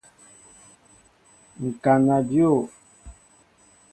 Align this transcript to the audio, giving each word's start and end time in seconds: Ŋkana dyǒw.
Ŋkana 1.65 2.17
dyǒw. 2.29 2.59